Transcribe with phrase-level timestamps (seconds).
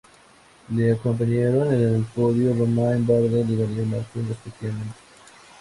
[0.73, 4.95] Le acompañaron en el podio Romain Bardet y Daniel Martin, respectivamente.